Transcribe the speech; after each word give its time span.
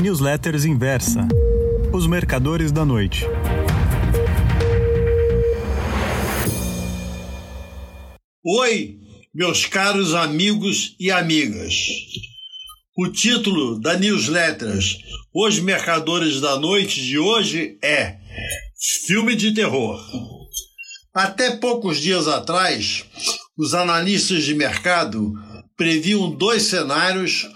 Newsletters 0.00 0.64
Inversa 0.64 1.28
Os 1.92 2.06
Mercadores 2.06 2.72
da 2.72 2.86
Noite. 2.86 3.26
Oi, 8.42 8.98
meus 9.34 9.66
caros 9.66 10.14
amigos 10.14 10.96
e 10.98 11.10
amigas. 11.10 11.74
O 12.96 13.08
título 13.08 13.78
da 13.78 13.98
newsletters 13.98 14.96
Os 15.34 15.60
Mercadores 15.60 16.40
da 16.40 16.58
Noite 16.58 17.02
de 17.02 17.18
hoje 17.18 17.76
é 17.84 18.16
Filme 19.06 19.36
de 19.36 19.52
Terror. 19.52 20.02
Até 21.12 21.58
poucos 21.58 22.00
dias 22.00 22.26
atrás, 22.26 23.04
os 23.54 23.74
analistas 23.74 24.44
de 24.44 24.54
mercado 24.54 25.34
previam 25.76 26.30
dois 26.30 26.62
cenários 26.62 27.46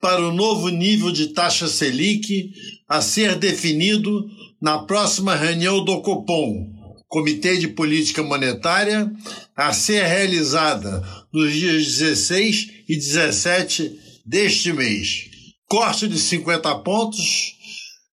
para 0.00 0.26
o 0.26 0.32
novo 0.32 0.68
nível 0.68 1.10
de 1.10 1.28
taxa 1.28 1.68
Selic 1.68 2.52
a 2.88 3.00
ser 3.00 3.36
definido 3.36 4.26
na 4.60 4.80
próxima 4.80 5.34
reunião 5.34 5.82
do 5.84 6.00
Copom, 6.02 6.68
Comitê 7.08 7.56
de 7.56 7.68
Política 7.68 8.22
Monetária, 8.22 9.10
a 9.56 9.72
ser 9.72 10.04
realizada 10.04 11.02
nos 11.32 11.50
dias 11.52 11.86
16 11.86 12.68
e 12.88 12.96
17 12.96 13.98
deste 14.24 14.72
mês. 14.72 15.30
Corte 15.66 16.06
de 16.08 16.18
50 16.18 16.74
pontos, 16.80 17.54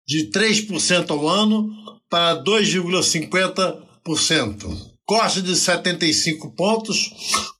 de 0.07 0.29
3% 0.29 1.09
ao 1.09 1.27
ano 1.27 1.67
para 2.09 2.43
2,50%. 2.43 4.95
Corte 5.05 5.41
de 5.41 5.55
75 5.55 6.51
pontos 6.51 7.09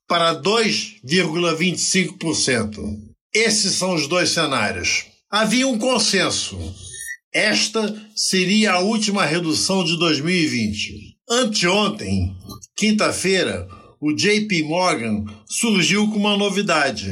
para 0.07 0.39
2,25%. 0.41 3.14
Esses 3.35 3.75
são 3.75 3.93
os 3.93 4.07
dois 4.07 4.29
cenários. 4.29 5.07
Havia 5.29 5.67
um 5.67 5.77
consenso. 5.77 6.57
Esta 7.33 7.93
seria 8.15 8.71
a 8.71 8.79
última 8.79 9.25
redução 9.25 9.83
de 9.83 9.99
2020. 9.99 11.17
Anteontem, 11.29 12.33
quinta-feira, 12.77 13.67
o 13.99 14.13
JP 14.13 14.63
Morgan 14.63 15.25
surgiu 15.45 16.09
com 16.09 16.17
uma 16.17 16.37
novidade. 16.37 17.11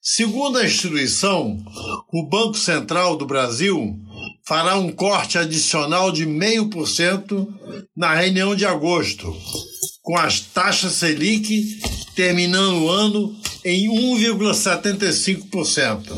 Segundo 0.00 0.56
a 0.56 0.64
instituição, 0.64 1.62
o 2.10 2.26
Banco 2.26 2.56
Central 2.56 3.18
do 3.18 3.26
Brasil 3.26 3.94
fará 4.46 4.78
um 4.78 4.90
corte 4.90 5.36
adicional 5.36 6.10
de 6.10 6.24
0,5% 6.24 7.46
na 7.94 8.14
reunião 8.14 8.56
de 8.56 8.64
agosto, 8.64 9.36
com 10.00 10.16
as 10.16 10.40
taxas 10.40 10.92
Selic 10.92 11.78
terminando 12.16 12.84
o 12.84 12.88
ano 12.88 13.41
em 13.64 13.88
1,75%. 13.88 16.12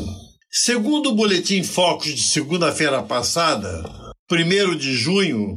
Segundo 0.51 1.09
o 1.09 1.15
Boletim 1.15 1.63
Focus 1.63 2.13
de 2.13 2.23
segunda-feira 2.23 3.01
passada, 3.03 3.83
1 4.31 4.75
de 4.75 4.95
junho, 4.95 5.55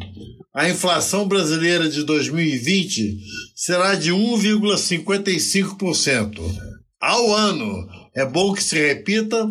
a 0.55 0.69
inflação 0.69 1.27
brasileira 1.27 1.89
de 1.89 2.03
2020 2.03 3.17
será 3.55 3.95
de 3.95 4.13
1,55%. 4.13 6.39
Ao 7.01 7.33
ano, 7.33 7.89
é 8.15 8.27
bom 8.27 8.53
que 8.53 8.63
se 8.63 8.77
repita 8.77 9.51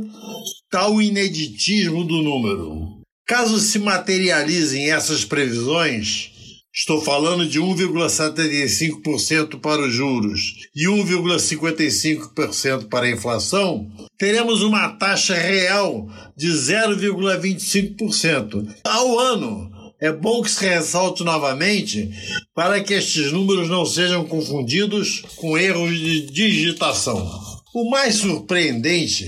tal 0.69 1.01
ineditismo 1.01 2.03
do 2.03 2.21
número. 2.21 3.01
Caso 3.25 3.57
se 3.59 3.79
materializem 3.79 4.91
essas 4.91 5.25
previsões, 5.25 6.36
estou 6.77 7.01
falando 7.01 7.45
de 7.47 7.59
1,75% 7.59 9.59
para 9.59 9.81
os 9.81 9.91
juros 9.91 10.67
e 10.75 10.85
1,55% 10.85 12.87
para 12.87 13.07
a 13.07 13.11
inflação, 13.11 13.91
teremos 14.15 14.61
uma 14.61 14.89
taxa 14.89 15.33
real 15.33 16.07
de 16.37 16.49
0,25% 16.49 18.75
ao 18.83 19.17
ano 19.17 19.75
é 19.99 20.11
bom 20.11 20.43
que 20.43 20.51
se 20.51 20.63
ressalte 20.63 21.23
novamente 21.23 22.11
para 22.53 22.83
que 22.83 22.93
estes 22.93 23.31
números 23.31 23.67
não 23.67 23.83
sejam 23.83 24.23
confundidos 24.25 25.23
com 25.37 25.57
erros 25.57 25.97
de 25.97 26.27
digitação. 26.27 27.57
O 27.73 27.89
mais 27.89 28.17
surpreendente 28.17 29.25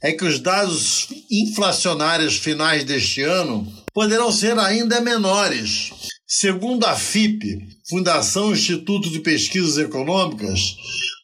é 0.00 0.12
que 0.12 0.24
os 0.24 0.38
dados 0.38 1.08
inflacionários 1.28 2.36
finais 2.36 2.84
deste 2.84 3.22
ano 3.22 3.66
poderão 3.92 4.30
ser 4.30 4.56
ainda 4.56 5.00
menores. 5.00 5.90
Segundo 6.36 6.84
a 6.84 6.96
FIP, 6.96 7.64
Fundação 7.88 8.52
Instituto 8.52 9.08
de 9.08 9.20
Pesquisas 9.20 9.78
Econômicas, 9.78 10.74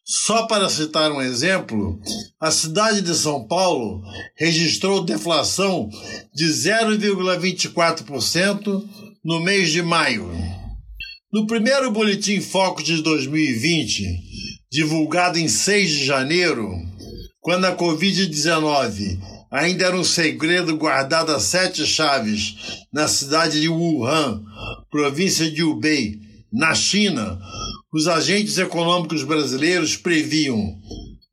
só 0.05 0.47
para 0.47 0.71
citar 0.71 1.11
um 1.11 1.21
exemplo, 1.21 2.01
a 2.41 2.53
cidade 2.53 3.03
de 3.03 3.13
São 3.17 3.45
Paulo 3.45 4.05
registrou 4.37 5.03
deflação 5.03 5.91
de 6.33 6.47
0,24% 6.47 8.89
no 9.25 9.41
mês 9.41 9.73
de 9.73 9.83
maio. 9.83 10.31
No 11.33 11.45
primeiro 11.45 11.91
Boletim 11.91 12.41
Foco 12.41 12.81
de 12.81 13.03
2020, 13.03 14.07
divulgado 14.71 15.41
em 15.41 15.49
6 15.49 15.91
de 15.91 16.05
janeiro, 16.05 16.71
quando 17.41 17.65
a 17.65 17.77
Covid-19 17.77 19.19
ainda 19.51 19.87
era 19.87 19.97
um 19.97 20.05
segredo 20.05 20.77
guardado 20.77 21.33
a 21.33 21.41
sete 21.41 21.87
chaves 21.87 22.85
na 22.93 23.09
cidade 23.09 23.61
de 23.61 23.69
Wuhan, 23.69 24.45
província 24.91 25.51
de 25.51 25.65
Hubei, 25.65 26.21
na 26.53 26.75
China, 26.75 27.41
os 27.93 28.07
agentes 28.07 28.59
econômicos 28.59 29.25
brasileiros 29.25 29.97
previam, 29.97 30.79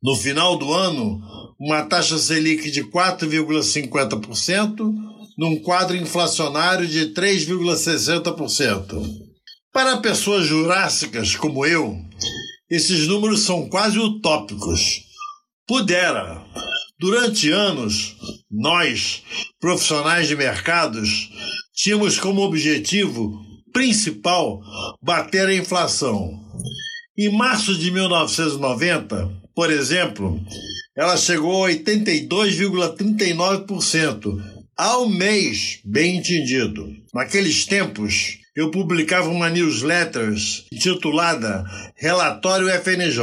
no 0.02 0.16
final 0.16 0.56
do 0.56 0.72
ano, 0.72 1.22
uma 1.58 1.82
taxa 1.82 2.16
Selic 2.18 2.70
de 2.70 2.84
4,50%, 2.84 4.94
num 5.36 5.58
quadro 5.60 5.94
inflacionário 5.96 6.86
de 6.86 7.12
3,60%. 7.12 9.28
Para 9.72 9.96
pessoas 9.98 10.46
jurássicas 10.46 11.34
como 11.36 11.66
eu, 11.66 11.96
esses 12.70 13.06
números 13.06 13.42
são 13.42 13.68
quase 13.68 13.98
utópicos. 13.98 15.02
Pudera. 15.66 16.42
Durante 17.00 17.52
anos, 17.52 18.16
nós, 18.50 19.22
profissionais 19.60 20.26
de 20.26 20.34
mercados, 20.34 21.30
tínhamos 21.72 22.18
como 22.18 22.42
objetivo 22.42 23.40
principal 23.72 24.60
bater 25.00 25.46
a 25.46 25.54
inflação. 25.54 26.28
Em 27.16 27.30
março 27.30 27.78
de 27.78 27.92
1990, 27.92 29.30
por 29.54 29.70
exemplo, 29.70 30.42
ela 30.96 31.16
chegou 31.16 31.64
a 31.64 31.70
82,39% 31.70 34.42
ao 34.76 35.08
mês, 35.08 35.78
bem 35.84 36.16
entendido. 36.16 36.84
Naqueles 37.14 37.64
tempos, 37.64 38.38
eu 38.56 38.72
publicava 38.72 39.28
uma 39.28 39.48
newsletter 39.48 40.34
intitulada 40.72 41.64
Relatório 41.96 42.68
FNJ. 42.68 43.22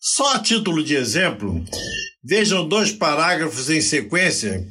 Só 0.00 0.34
a 0.34 0.38
título 0.38 0.82
de 0.82 0.94
exemplo, 0.94 1.64
vejam 2.28 2.68
dois 2.68 2.92
parágrafos 2.92 3.70
em 3.70 3.80
sequência 3.80 4.62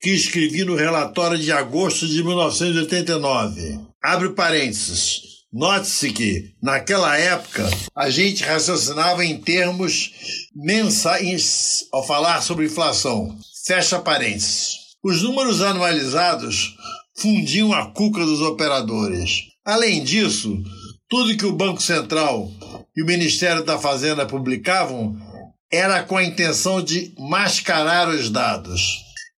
que 0.00 0.10
escrevi 0.10 0.64
no 0.64 0.76
relatório 0.76 1.36
de 1.36 1.50
agosto 1.50 2.06
de 2.06 2.22
1989. 2.22 3.80
Abre 4.00 4.28
parênteses. 4.30 5.22
Note-se 5.52 6.12
que, 6.12 6.54
naquela 6.62 7.18
época, 7.18 7.68
a 7.96 8.08
gente 8.08 8.44
raciocinava 8.44 9.24
em 9.24 9.36
termos 9.40 10.12
mensais 10.54 11.84
ao 11.92 12.06
falar 12.06 12.42
sobre 12.42 12.66
inflação. 12.66 13.36
Fecha 13.66 13.98
parênteses. 13.98 14.76
Os 15.02 15.20
números 15.20 15.60
anualizados 15.62 16.76
fundiam 17.16 17.72
a 17.72 17.90
cuca 17.90 18.24
dos 18.24 18.40
operadores. 18.40 19.48
Além 19.64 20.04
disso, 20.04 20.62
tudo 21.08 21.36
que 21.36 21.44
o 21.44 21.56
Banco 21.56 21.82
Central 21.82 22.48
e 22.96 23.02
o 23.02 23.06
Ministério 23.06 23.64
da 23.64 23.80
Fazenda 23.80 24.24
publicavam 24.24 25.29
era 25.72 26.02
com 26.02 26.16
a 26.16 26.24
intenção 26.24 26.82
de 26.82 27.14
mascarar 27.18 28.08
os 28.08 28.28
dados. 28.28 28.82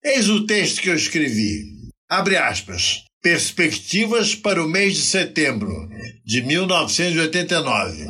Eis 0.02 0.28
o 0.28 0.46
texto 0.46 0.80
que 0.80 0.88
eu 0.88 0.96
escrevi. 0.96 1.64
Abre 2.08 2.36
aspas. 2.36 3.04
Perspectivas 3.22 4.34
para 4.34 4.62
o 4.62 4.68
mês 4.68 4.96
de 4.96 5.02
setembro 5.02 5.88
de 6.24 6.42
1989. 6.42 8.06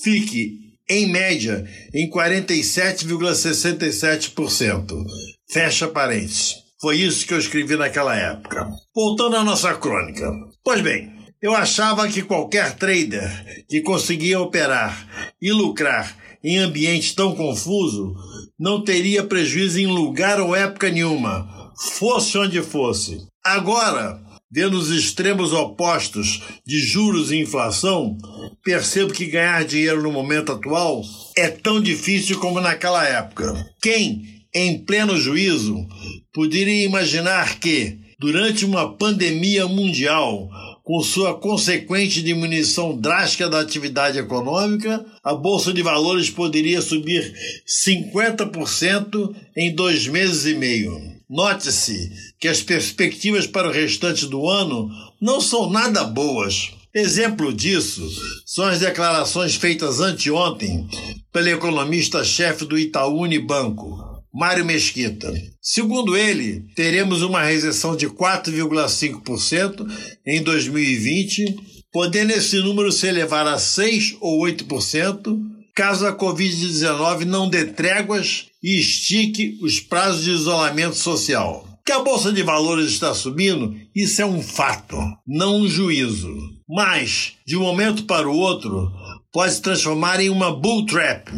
fique 0.03 0.66
em 0.89 1.11
média 1.11 1.67
em 1.93 2.09
47,67%. 2.09 5.05
Fecha 5.49 5.87
parênteses. 5.87 6.55
Foi 6.79 6.97
isso 6.97 7.25
que 7.25 7.33
eu 7.33 7.39
escrevi 7.39 7.75
naquela 7.75 8.15
época. 8.15 8.69
Voltando 8.95 9.35
à 9.35 9.43
nossa 9.43 9.73
crônica. 9.73 10.31
Pois 10.63 10.79
bem, 10.81 11.11
eu 11.41 11.55
achava 11.55 12.07
que 12.07 12.21
qualquer 12.21 12.75
trader 12.75 13.65
que 13.67 13.81
conseguia 13.81 14.39
operar 14.39 15.33
e 15.41 15.51
lucrar 15.51 16.15
em 16.43 16.57
ambiente 16.57 17.15
tão 17.15 17.35
confuso 17.35 18.13
não 18.59 18.83
teria 18.83 19.23
prejuízo 19.23 19.79
em 19.79 19.87
lugar 19.87 20.39
ou 20.39 20.55
época 20.55 20.89
nenhuma, 20.89 21.71
fosse 21.97 22.37
onde 22.37 22.61
fosse. 22.61 23.25
Agora, 23.43 24.21
vendo 24.51 24.77
os 24.77 24.89
extremos 24.89 25.53
opostos 25.53 26.41
de 26.65 26.79
juros 26.79 27.31
e 27.31 27.37
inflação, 27.37 28.17
percebo 28.63 29.13
que 29.13 29.27
ganhar 29.27 29.65
dinheiro 29.65 30.01
no 30.01 30.11
momento 30.11 30.51
atual 30.51 31.03
é 31.35 31.49
tão 31.49 31.81
difícil 31.81 32.39
como 32.39 32.59
naquela 32.59 33.05
época. 33.05 33.53
Quem 33.81 34.37
em 34.57 34.79
pleno 34.79 35.15
juízo, 35.17 35.85
poderia 36.33 36.83
imaginar 36.83 37.59
que, 37.59 37.99
durante 38.19 38.65
uma 38.65 38.97
pandemia 38.97 39.67
mundial, 39.67 40.49
com 40.87 41.01
sua 41.01 41.37
consequente 41.37 42.23
diminuição 42.23 42.97
drástica 42.97 43.49
da 43.49 43.59
atividade 43.59 44.17
econômica, 44.17 45.05
a 45.21 45.35
Bolsa 45.35 45.73
de 45.73 45.81
Valores 45.81 46.29
poderia 46.29 46.81
subir 46.81 47.35
50% 47.67 49.35
em 49.57 49.75
dois 49.75 50.07
meses 50.07 50.45
e 50.45 50.55
meio. 50.55 50.97
Note-se 51.29 52.09
que 52.39 52.47
as 52.47 52.61
perspectivas 52.61 53.45
para 53.45 53.67
o 53.67 53.71
restante 53.73 54.25
do 54.27 54.47
ano 54.47 54.89
não 55.19 55.41
são 55.41 55.69
nada 55.69 56.05
boas. 56.05 56.71
Exemplo 56.95 57.53
disso 57.53 58.09
são 58.45 58.63
as 58.63 58.79
declarações 58.79 59.55
feitas 59.55 59.99
anteontem 59.99 60.87
pelo 61.33 61.49
economista-chefe 61.49 62.63
do 62.63 62.79
Itaú 62.79 63.23
Unibanco, 63.23 64.16
Mário 64.37 64.63
Mesquita. 64.63 65.33
Segundo 65.59 66.15
ele, 66.15 66.63
teremos 66.75 67.23
uma 67.23 67.41
recessão 67.41 67.95
de 67.95 68.07
4,5% 68.07 69.83
em 70.23 70.43
2020, 70.43 71.55
podendo 71.91 72.31
esse 72.33 72.57
número 72.57 72.91
se 72.91 73.07
elevar 73.07 73.47
a 73.47 73.57
6 73.57 74.17
ou 74.21 74.39
8% 74.45 75.35
caso 75.75 76.05
a 76.05 76.15
Covid-19 76.15 77.25
não 77.25 77.49
dê 77.49 77.65
tréguas 77.65 78.45
e 78.61 78.79
estique 78.79 79.57
os 79.59 79.79
prazos 79.79 80.23
de 80.23 80.31
isolamento 80.31 80.97
social. 80.97 81.67
Que 81.83 81.91
a 81.91 81.99
Bolsa 81.99 82.31
de 82.31 82.43
Valores 82.43 82.91
está 82.91 83.15
subindo, 83.15 83.75
isso 83.95 84.21
é 84.21 84.25
um 84.25 84.41
fato, 84.41 84.97
não 85.25 85.61
um 85.61 85.67
juízo. 85.67 86.31
Mas, 86.69 87.33
de 87.45 87.57
um 87.57 87.61
momento 87.61 88.03
para 88.03 88.29
o 88.29 88.37
outro, 88.37 88.91
pode 89.31 89.53
se 89.53 89.61
transformar 89.61 90.19
em 90.19 90.29
uma 90.29 90.51
bull 90.55 90.85
trap, 90.85 91.31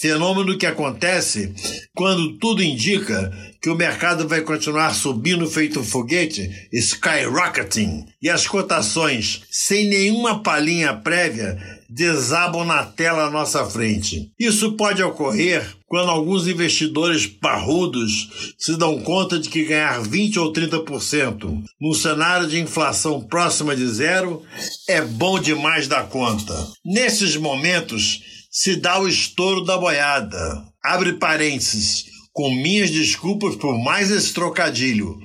Fenômeno 0.00 0.56
que 0.56 0.64
acontece 0.64 1.52
quando 1.92 2.38
tudo 2.38 2.62
indica 2.62 3.32
que 3.60 3.68
o 3.68 3.74
mercado 3.74 4.28
vai 4.28 4.42
continuar 4.42 4.94
subindo 4.94 5.44
feito 5.48 5.80
um 5.80 5.84
foguete, 5.84 6.68
skyrocketing, 6.72 8.06
e 8.22 8.30
as 8.30 8.46
cotações, 8.46 9.42
sem 9.50 9.88
nenhuma 9.88 10.40
palhinha 10.40 10.94
prévia, 10.94 11.58
desabam 11.90 12.64
na 12.64 12.84
tela 12.84 13.24
à 13.24 13.30
nossa 13.30 13.64
frente. 13.64 14.30
Isso 14.38 14.72
pode 14.72 15.02
ocorrer 15.02 15.66
quando 15.88 16.10
alguns 16.10 16.46
investidores 16.46 17.26
parrudos 17.26 18.54
se 18.56 18.76
dão 18.76 19.00
conta 19.00 19.36
de 19.38 19.48
que 19.48 19.64
ganhar 19.64 20.00
20 20.00 20.38
ou 20.38 20.52
30% 20.52 21.60
num 21.80 21.94
cenário 21.94 22.46
de 22.46 22.60
inflação 22.60 23.20
próxima 23.20 23.74
de 23.74 23.88
zero 23.88 24.42
é 24.86 25.00
bom 25.00 25.40
demais 25.40 25.88
da 25.88 26.04
conta. 26.04 26.54
Nesses 26.84 27.36
momentos, 27.36 28.37
se 28.60 28.74
dá 28.74 29.00
o 29.00 29.06
estouro 29.06 29.62
da 29.62 29.78
boiada. 29.78 30.64
Abre 30.82 31.12
parênteses. 31.12 32.06
Com 32.32 32.50
minhas 32.50 32.90
desculpas 32.90 33.54
por 33.54 33.78
mais 33.78 34.10
esse 34.10 34.34
trocadilho. 34.34 35.16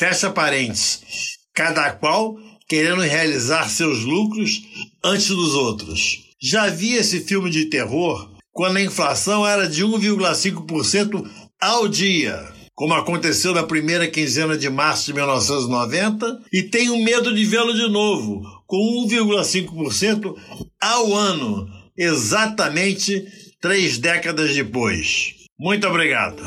Fecha 0.00 0.30
parênteses. 0.30 0.98
Cada 1.54 1.92
qual 1.92 2.34
querendo 2.68 3.02
realizar 3.02 3.70
seus 3.70 4.02
lucros 4.02 4.62
antes 5.04 5.28
dos 5.28 5.54
outros. 5.54 6.24
Já 6.42 6.68
vi 6.68 6.94
esse 6.94 7.20
filme 7.20 7.50
de 7.50 7.66
terror 7.66 8.32
quando 8.52 8.78
a 8.78 8.82
inflação 8.82 9.46
era 9.46 9.68
de 9.68 9.84
1,5% 9.84 11.24
ao 11.60 11.86
dia, 11.86 12.52
como 12.74 12.94
aconteceu 12.94 13.54
na 13.54 13.62
primeira 13.62 14.08
quinzena 14.08 14.58
de 14.58 14.68
março 14.68 15.06
de 15.06 15.12
1990, 15.12 16.40
e 16.52 16.64
tenho 16.64 17.00
medo 17.04 17.32
de 17.32 17.44
vê-lo 17.44 17.74
de 17.74 17.88
novo, 17.88 18.42
com 18.66 19.06
1,5% 19.06 20.34
ao 20.80 21.14
ano, 21.14 21.75
exatamente 21.96 23.26
três 23.60 23.98
décadas 23.98 24.54
depois. 24.54 25.34
Muito 25.58 25.86
obrigado. 25.86 26.42